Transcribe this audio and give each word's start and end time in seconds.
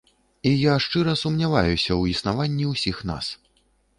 І 0.51 0.53
я 0.59 0.77
шчыра 0.85 1.13
сумняваюся 1.23 1.83
ў 1.97 2.03
існаванні 2.15 2.65
ўсіх 2.73 3.03
нас. 3.13 3.25